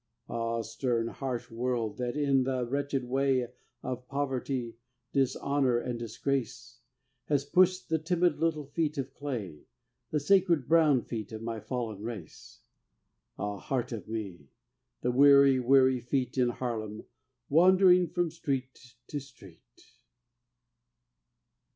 [0.27, 3.49] Ah, stern harsh world, that in the wretched way
[3.83, 4.79] Of poverty,
[5.13, 6.79] dishonor and disgrace,
[7.25, 9.67] Has pushed the timid little feet of clay.
[10.09, 12.61] The sacred brown feet of my fallen race!
[13.37, 14.49] Ah, heart of me,
[15.01, 17.03] the weary, weary feet In Harlem
[17.47, 19.85] wandering from street to street.